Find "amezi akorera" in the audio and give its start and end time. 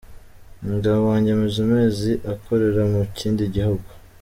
1.67-2.81